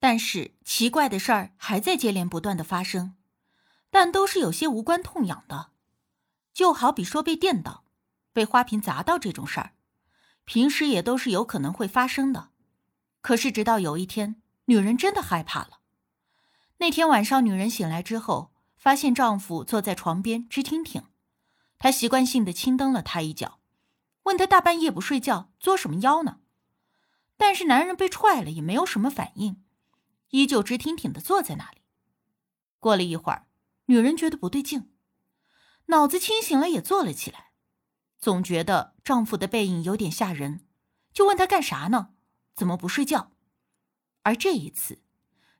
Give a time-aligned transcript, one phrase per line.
[0.00, 3.16] 但是奇怪的事儿还在接连不断的发生，
[3.90, 5.70] 但都是有些无关痛痒的，
[6.52, 7.84] 就好比说被电到、
[8.32, 9.72] 被花瓶砸到这种事儿，
[10.44, 12.50] 平时也都是有可能会发生的。
[13.20, 15.80] 可是直到有一天，女人真的害怕了。
[16.78, 21.02] 那天晚上，女人醒来之后，发现丈夫坐在床边直挺挺，
[21.76, 23.58] 她习惯性的轻蹬了他一脚，
[24.22, 26.38] 问他大半夜不睡觉作什么妖呢？
[27.36, 29.62] 但是男人被踹了也没有什么反应，
[30.30, 31.82] 依旧直挺挺的坐在那里。
[32.78, 33.46] 过了一会儿，
[33.86, 34.90] 女人觉得不对劲，
[35.86, 37.52] 脑子清醒了也坐了起来，
[38.18, 40.66] 总觉得丈夫的背影有点吓人，
[41.12, 42.10] 就问他干啥呢？
[42.54, 43.32] 怎么不睡觉？
[44.22, 45.02] 而这一次，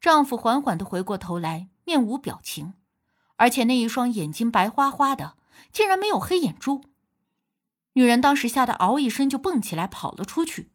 [0.00, 2.74] 丈夫缓缓的回过头来，面无表情，
[3.36, 5.36] 而且那一双眼睛白花花的，
[5.72, 6.84] 竟然没有黑眼珠。
[7.94, 10.70] 女人当时吓得嗷一声就蹦起来跑了出去。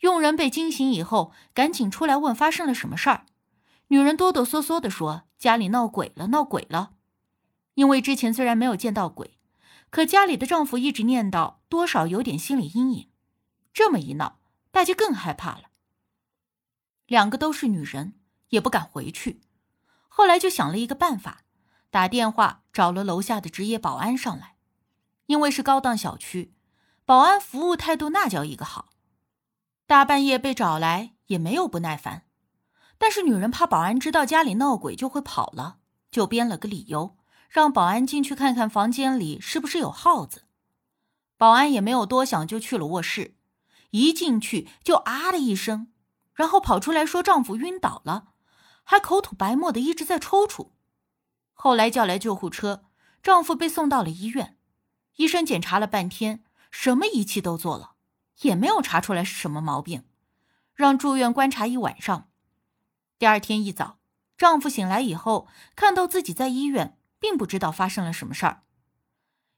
[0.00, 3.26] 佣人被惊醒以后，赶紧出来问发生了什么事儿。
[3.88, 6.92] 女人哆哆嗦嗦的说：“家里闹鬼了，闹鬼了。”
[7.74, 9.38] 因为之前虽然没有见到鬼，
[9.90, 13.08] 可家里的丈夫一直念叨，多少有点心理阴影。
[13.72, 14.38] 这么一闹，
[14.70, 15.64] 大家更害怕了。
[17.06, 18.14] 两个都是女人，
[18.50, 19.40] 也不敢回去。
[20.08, 21.42] 后来就想了一个办法，
[21.90, 24.56] 打电话找了楼下的职业保安上来。
[25.26, 26.52] 因为是高档小区，
[27.04, 28.89] 保安服务态度那叫一个好。
[29.90, 32.22] 大半夜被找来也没有不耐烦，
[32.96, 35.78] 但是女人怕保安知道家里闹鬼就会跑了，
[36.12, 37.16] 就编了个理由
[37.48, 40.44] 让保安进去看看房间里是不是有耗子。
[41.36, 43.34] 保安也没有多想，就去了卧室，
[43.90, 45.88] 一进去就啊的一声，
[46.34, 48.28] 然后跑出来说丈夫晕倒了，
[48.84, 50.70] 还口吐白沫的一直在抽搐。
[51.52, 52.84] 后来叫来救护车，
[53.24, 54.56] 丈夫被送到了医院，
[55.16, 57.94] 医生检查了半天，什么仪器都做了。
[58.42, 60.04] 也没有查出来是什么毛病，
[60.74, 62.28] 让住院观察一晚上。
[63.18, 63.98] 第二天一早，
[64.38, 65.46] 丈夫醒来以后，
[65.76, 68.62] 看到自己在医院，并不知道发生了什么事儿。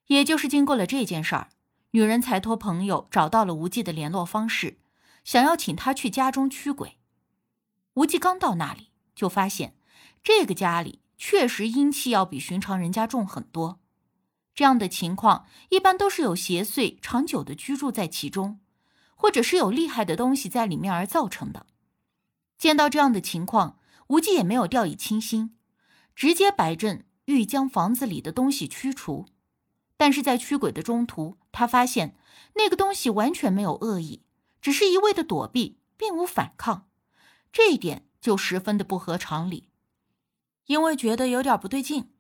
[0.07, 1.51] 也就是经过了这件事儿，
[1.93, 4.79] 女人才托朋友找到了无忌的联络方式，
[5.23, 6.99] 想要请他去家中驱鬼。
[7.95, 9.77] 无忌刚到那里，就发现
[10.25, 13.79] 这个家里确实阴气要比寻常人家重很多。
[14.55, 18.59] 这样的情况一般都是有邪祟长久的居住在其中。
[19.23, 21.67] 或者是有厉害的东西在里面而造成的。
[22.59, 23.79] 见到这样的情况，
[24.09, 25.57] 无忌也没有掉以轻心，
[26.17, 29.27] 直接摆阵欲将房子里的东西驱除。
[29.97, 32.17] 但是在驱鬼的中途，他发现
[32.57, 34.25] 那个东西完全没有恶意，
[34.61, 36.89] 只是一味的躲避，并无反抗。
[37.53, 39.69] 这一点就十分的不合常理。
[40.67, 42.11] 因为觉得有点不对劲，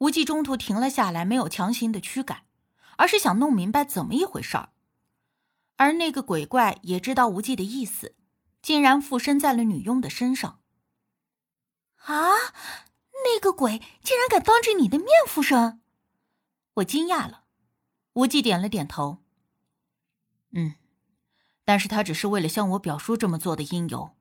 [0.00, 2.42] 无忌中途停了下来，没有强行的驱赶，
[2.98, 4.68] 而是想弄明白怎么一回事儿。
[5.76, 8.14] 而那个鬼怪也知道无忌的意思，
[8.60, 10.60] 竟然附身在了女佣的身上。
[12.04, 12.32] 啊！
[13.24, 15.80] 那个鬼竟然敢当着你的面附身！
[16.74, 17.44] 我惊讶了。
[18.14, 19.22] 无忌点了点头。
[20.50, 20.74] 嗯，
[21.64, 24.16] 但是他只是为了向我表叔这么做的因由。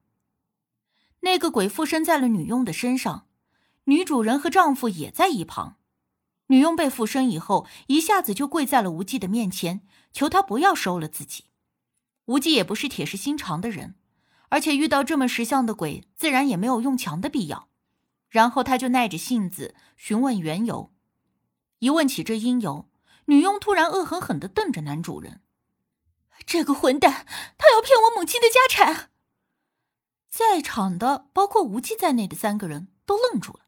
[1.22, 3.28] 那个鬼附身在了女佣的身上，
[3.86, 5.80] 女主人和丈夫也在一旁。
[6.52, 11.46] 女佣被附身以后，一下子就跪在了无忌的面前，求他不要收了自己。
[12.26, 13.96] 无忌也不是铁石心肠的人，
[14.50, 17.70] 而且遇到这么识相的鬼，自然也没有用强的必要。
[18.28, 20.92] 然后他就耐着性子询问缘由。
[21.80, 22.90] 一问起这因由，
[23.28, 25.40] 女佣突然恶狠狠地瞪着男主人
[26.46, 27.26] ：“这个混蛋，
[27.58, 29.12] 他要骗我母亲的家产！”
[30.30, 33.60] 在场的包括无忌在内的三个人都愣住了。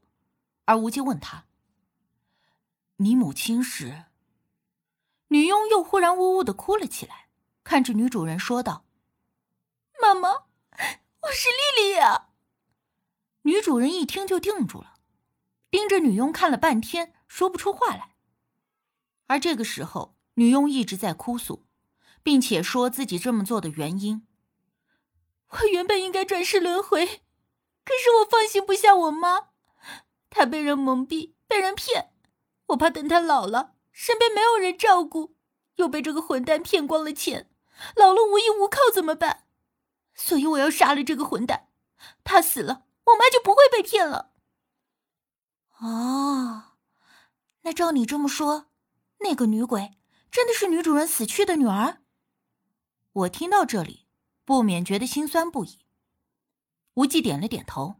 [0.66, 1.46] 而无忌问他
[2.98, 4.06] ：“你母亲是？”
[5.30, 7.30] 女佣又忽然呜呜的哭了起来。
[7.64, 8.86] 看着女主人说道
[10.02, 12.30] ：“妈妈，我是丽丽呀。”
[13.44, 15.00] 女主人一听就定住了，
[15.72, 18.16] 盯着女佣看了半天，说不出话来。
[19.28, 21.66] 而这个时候，女佣一直在哭诉，
[22.22, 24.28] 并且说自己这么做的原因
[25.50, 27.06] ：“我原本应该转世轮回，
[27.86, 29.50] 可是我放心不下我妈，
[30.30, 32.13] 她被人蒙蔽，被人骗，
[32.68, 35.36] 我怕等他老了，身边没有人照顾，
[35.76, 37.50] 又被这个混蛋骗光了钱。”
[37.96, 39.48] 老了无依无靠怎么办？
[40.14, 41.70] 所以我要杀了这个混蛋，
[42.24, 44.32] 他死了，我妈就不会被骗了。
[45.80, 46.76] 哦，
[47.64, 48.68] 那照你这么说，
[49.22, 49.98] 那个女鬼
[50.30, 52.04] 真的是女主人死去的女儿？
[53.12, 54.06] 我听到这里，
[54.46, 55.80] 不免觉得心酸不已。
[56.94, 57.96] 无忌点了点头。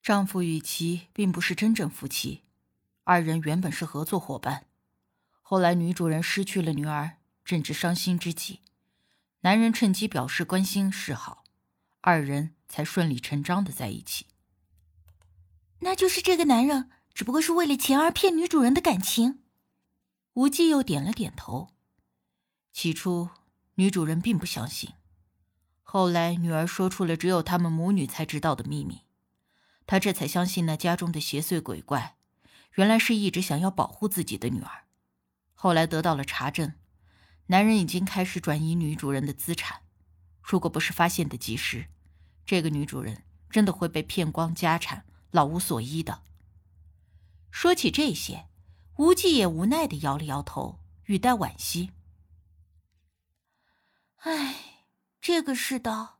[0.00, 2.44] 丈夫与妻并不是真正夫妻，
[3.04, 4.66] 二人原本是合作伙伴，
[5.42, 7.16] 后来女主人失去了女儿。
[7.42, 8.60] 正值伤心之际，
[9.40, 11.42] 男人趁机表示关心示好，
[12.00, 14.26] 二人才顺理成章的在一起。
[15.80, 19.42] 那就是这个男人只不过是为了钱而骗女主人的感情。
[20.34, 21.70] 无忌又点了点头。
[22.72, 23.30] 起初，
[23.74, 24.92] 女主人并不相信，
[25.82, 29.00] 后来女儿说出了只有他们母女才知道的秘密，
[29.86, 32.16] 她这才相信那家中的邪祟鬼怪，
[32.74, 34.84] 原来是一直想要保护自己的女儿。
[35.54, 36.74] 后来得到了查证，
[37.46, 39.82] 男人已经开始转移女主人的资产，
[40.42, 41.88] 如果不是发现的及时，
[42.46, 45.04] 这个女主人真的会被骗光家产。
[45.32, 46.22] 老无所依的。
[47.52, 48.48] 说起这些，
[48.96, 51.92] 无忌也无奈的摇了摇头，语带惋惜
[54.22, 54.56] ：“唉，
[55.20, 56.18] 这个世道，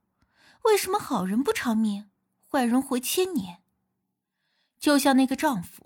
[0.62, 2.08] 为什么好人不长命，
[2.48, 3.64] 坏人活千年？
[4.78, 5.84] 就像那个丈夫，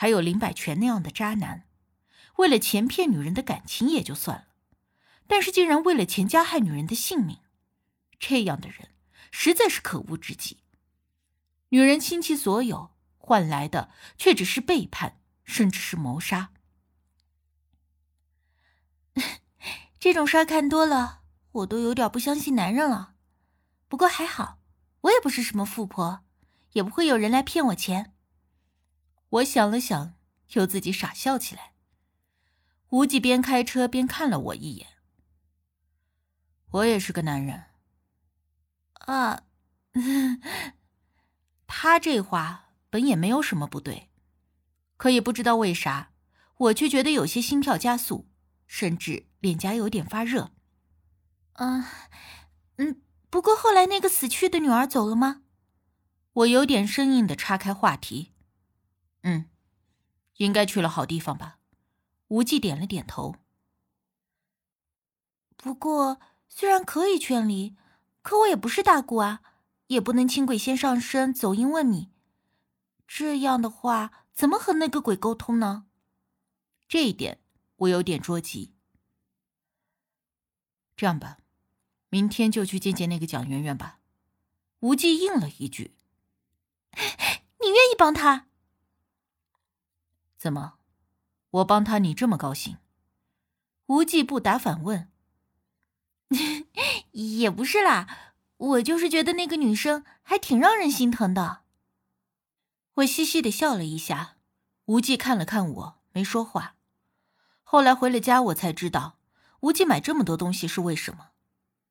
[0.00, 1.66] 还有林百全那样的渣男，
[2.36, 4.46] 为了钱骗女人的感情也就算了，
[5.26, 7.40] 但是竟然为了钱加害女人的性命，
[8.16, 8.90] 这样的人
[9.32, 10.58] 实在是可恶至极。”
[11.70, 16.52] 女人倾其所有换来的，却只是背叛，甚至是谋杀。
[19.98, 23.14] 这种事儿看多了，我都有点不相信男人了。
[23.88, 24.60] 不过还好，
[25.00, 26.20] 我也不是什么富婆，
[26.74, 28.14] 也不会有人来骗我钱。
[29.30, 30.14] 我想了想，
[30.52, 31.74] 又自己傻笑起来。
[32.90, 34.86] 无忌边开车边看了我一眼。
[36.70, 37.64] 我也是个男人。
[38.94, 39.42] 啊。
[41.66, 44.08] 他这话本也没有什么不对，
[44.96, 46.12] 可也不知道为啥，
[46.56, 48.28] 我却觉得有些心跳加速，
[48.66, 50.52] 甚至脸颊有点发热。
[51.54, 51.84] 嗯，
[52.76, 55.42] 嗯，不过后来那个死去的女儿走了吗？
[56.32, 58.32] 我有点生硬的岔开话题。
[59.22, 59.48] 嗯，
[60.36, 61.58] 应该去了好地方吧？
[62.28, 63.36] 无忌点了点头。
[65.56, 67.76] 不过虽然可以劝离，
[68.22, 69.42] 可我也不是大姑啊。
[69.88, 72.10] 也不能请鬼先上身走阴问你，
[73.06, 75.86] 这样的话怎么和那个鬼沟通呢？
[76.86, 77.40] 这一点
[77.76, 78.74] 我有点着急。
[80.94, 81.38] 这样吧，
[82.10, 84.00] 明天就去见见那个蒋圆圆吧。
[84.80, 85.96] 无忌应了一句
[87.64, 88.47] ：“你愿意帮他？
[90.38, 90.78] 怎么，
[91.50, 92.78] 我帮他你这么高兴？”
[93.86, 95.10] 无忌不答反问
[97.12, 101.60] ：“也不是啦。”我就是觉得那个女生还挺让人心疼的。
[102.94, 104.36] 我嘻嘻的笑了一下，
[104.86, 106.74] 无忌看了看我，没说话。
[107.62, 109.20] 后来回了家，我才知道
[109.60, 111.28] 无忌买这么多东西是为什么。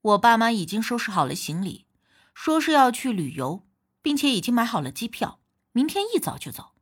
[0.02, 1.86] 我爸妈已经收拾好了行李，
[2.34, 3.64] 说是要去旅游，
[4.02, 5.40] 并且已经买好了机票，
[5.72, 6.74] 明天一早就走。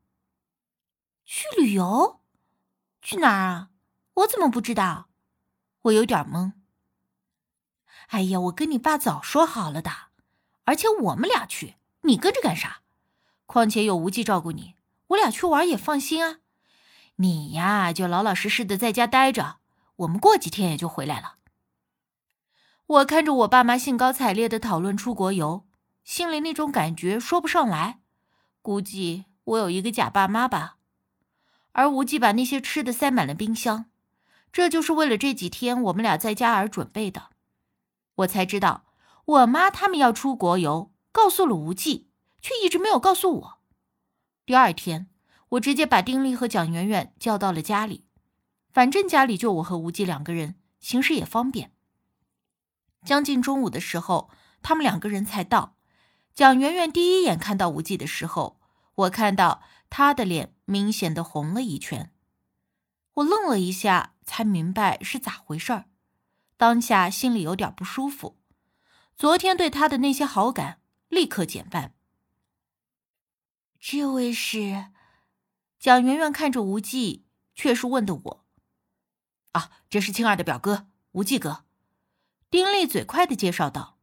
[1.25, 2.21] 去旅游？
[3.01, 3.69] 去哪儿啊？
[4.13, 5.09] 我怎么不知道？
[5.81, 6.53] 我有点懵。
[8.07, 9.91] 哎呀，我跟你爸早说好了的，
[10.65, 12.81] 而且我们俩去，你跟着干啥？
[13.47, 14.75] 况且有无忌照顾你，
[15.07, 16.37] 我俩去玩也放心啊。
[17.15, 19.57] 你呀，就老老实实的在家待着，
[19.97, 21.37] 我们过几天也就回来了。
[22.85, 25.65] 我看着我爸妈兴高采烈的讨论出国游，
[26.03, 27.99] 心里那种感觉说不上来，
[28.61, 30.77] 估计我有一个假爸妈吧。
[31.77, 33.85] 而无忌把那些吃的塞满了冰箱，
[34.53, 37.31] 这就是为了这几天我们俩在家而准备的。
[38.15, 38.85] 我才知道，
[39.25, 42.07] 我妈他们要出国游，告诉了无忌，
[42.41, 43.57] 却一直没有告诉我。
[44.45, 45.09] 第二天，
[45.49, 48.05] 我直接把丁力和蒋媛媛叫到了家里，
[48.71, 51.73] 反正家里就我和无忌两个人，行事也方便。
[53.03, 54.29] 将近中午的时候，
[54.63, 55.75] 他们两个人才到。
[56.33, 58.61] 蒋媛媛第一眼看到无忌的时候，
[58.95, 62.11] 我看到他的脸明显的红了一圈，
[63.13, 65.85] 我愣了一下，才明白是咋回事儿。
[66.57, 68.37] 当下心里有点不舒服，
[69.15, 71.93] 昨天对他的那些好感立刻减半。
[73.79, 74.91] 这位是
[75.79, 78.45] 蒋媛媛看着无忌，却是问的我
[79.53, 81.65] ：“啊，这是青儿的表哥，无忌哥。”
[82.49, 83.99] 丁力嘴快的介绍道。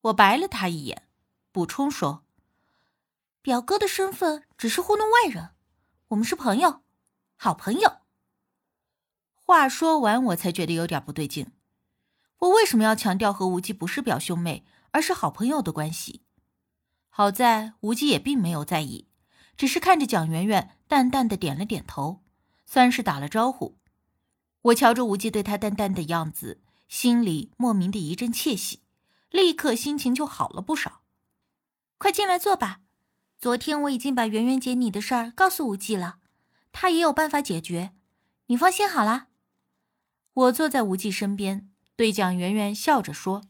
[0.00, 1.08] 我白了他一眼，
[1.52, 2.24] 补充说
[3.42, 5.50] ：“表哥的身份只是糊弄外人，
[6.10, 6.82] 我们是朋友，
[7.36, 7.98] 好朋友。”
[9.32, 11.52] 话说完，我才觉得有点不对劲。
[12.38, 16.22] 我为什么要强调和无忌不是表兄妹，而是好朋友的关系？
[17.10, 19.06] 好在无忌也并没有在意，
[19.56, 22.24] 只是看着蒋圆圆，淡淡的点了点头，
[22.66, 23.78] 算是打了招呼。
[24.62, 28.82] 我瞧着无忌对他淡淡的样子，心里莫名的一阵窃喜，
[29.30, 31.02] 立刻心情就好了不少。
[31.98, 32.80] 快进来坐吧，
[33.40, 36.18] 昨天我已经把圆圆姐你的事儿告诉无忌了，
[36.72, 37.92] 他也有办法解决，
[38.48, 39.28] 你放心好了。
[40.34, 43.44] 我坐在无忌身边，对蒋圆圆笑着说：“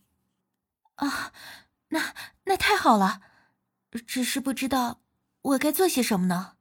[0.95, 1.33] 啊，
[1.89, 3.21] 那那太好了，
[4.07, 5.01] 只是不知道
[5.43, 6.53] 我该做些什么呢。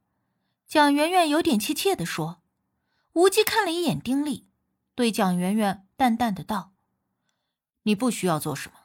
[0.66, 2.42] 蒋圆圆有点怯怯的说。
[3.12, 4.48] 无忌看了一眼丁力，
[4.94, 6.72] 对蒋圆圆淡淡的道
[7.82, 8.79] ：“你不需要做什么。”